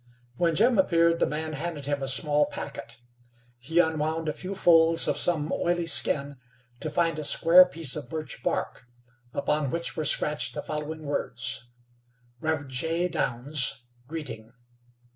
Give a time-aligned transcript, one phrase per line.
[0.35, 2.97] When Jim appeared the man handed him a small packet.
[3.59, 6.37] He unwound a few folds of some oily skin
[6.79, 8.87] to find a square piece of birch bark,
[9.31, 11.69] upon which were scratched the following words:
[12.39, 12.67] "Rev.
[12.67, 13.07] J.
[13.09, 13.83] Downs.
[14.07, 14.53] Greeting.